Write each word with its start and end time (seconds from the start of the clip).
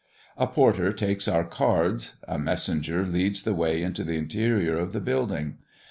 A 0.35 0.47
porter 0.47 0.91
takes 0.93 1.27
our 1.27 1.43
cards; 1.43 2.15
a 2.27 2.39
messenger 2.39 3.05
leads 3.05 3.43
the 3.43 3.53
way 3.53 3.83
into 3.83 4.03
the 4.03 4.17
interior 4.17 4.79
of 4.79 4.93
the 4.93 4.99
building. 4.99 5.59